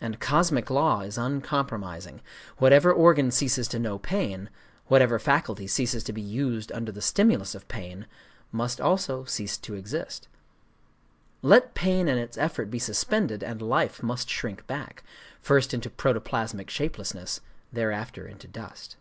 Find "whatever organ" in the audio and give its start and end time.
2.56-3.30